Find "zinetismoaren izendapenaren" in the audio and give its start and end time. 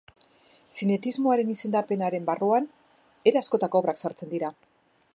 0.77-2.25